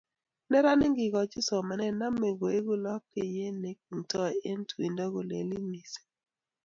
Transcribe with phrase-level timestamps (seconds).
[0.49, 6.07] neranik ngekoch somanet neimei koeku lapkeiyet neikwengtoi eng tuindo kolelit missing